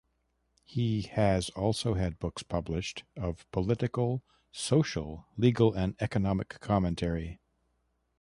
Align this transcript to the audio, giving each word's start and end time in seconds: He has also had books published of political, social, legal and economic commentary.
He 0.63 1.03
has 1.03 1.51
also 1.51 1.93
had 1.93 2.17
books 2.17 2.41
published 2.41 3.03
of 3.15 3.45
political, 3.51 4.23
social, 4.51 5.27
legal 5.37 5.75
and 5.75 5.95
economic 5.99 6.59
commentary. 6.59 7.39